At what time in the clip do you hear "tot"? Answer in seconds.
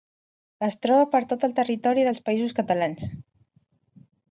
1.33-1.45